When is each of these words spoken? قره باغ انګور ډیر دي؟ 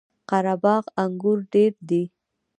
قره 0.29 0.55
باغ 0.63 0.83
انګور 1.03 1.37
ډیر 1.53 1.73
دي؟ 1.89 2.03